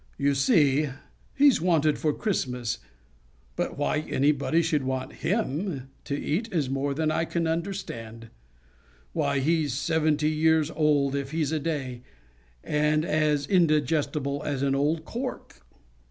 You 0.17 0.33
see, 0.33 0.89
he's 1.35 1.61
wanted 1.61 1.99
for 1.99 2.11
Christmas, 2.11 2.79
but 3.55 3.77
why 3.77 3.99
anybody 3.99 4.63
should 4.63 4.81
want 4.81 5.13
him 5.21 5.91
to 6.05 6.19
eat 6.19 6.51
is 6.51 6.71
more 6.71 6.95
than 6.95 7.11
I 7.11 7.23
can 7.23 7.45
understand. 7.45 8.31
Why, 9.13 9.37
he's 9.37 9.75
seventy 9.75 10.31
years 10.31 10.71
old 10.71 11.13
if 11.15 11.29
he's 11.29 11.51
a 11.51 11.59
day, 11.59 12.01
and 12.63 13.05
as 13.05 13.45
indigestible 13.45 14.41
as 14.41 14.63
an 14.63 14.73
old 14.73 15.05
cork." 15.05 15.61